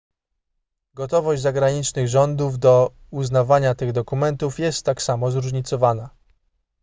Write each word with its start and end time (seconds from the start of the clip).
gotowość 0.93 1.41
zagranicznych 1.41 2.07
rządów 2.07 2.59
do 2.59 2.91
uznawania 3.11 3.75
tych 3.75 3.91
dokumentów 3.91 4.59
jest 4.59 4.85
tak 4.85 5.01
samo 5.01 5.31
zróżnicowana 5.31 6.09